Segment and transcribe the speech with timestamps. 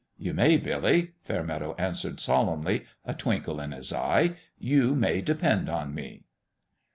[0.17, 4.31] "You may, Billy," Fairmeadow answered, solemnly, a twinkle in his eye;"
[4.71, 6.23] you may de pend on me."